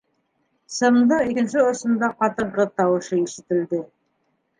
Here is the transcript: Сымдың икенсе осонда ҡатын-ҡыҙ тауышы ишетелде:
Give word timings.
Сымдың 0.77 1.19
икенсе 1.33 1.61
осонда 1.65 2.09
ҡатын-ҡыҙ 2.21 2.71
тауышы 2.81 3.21
ишетелде: 3.27 3.83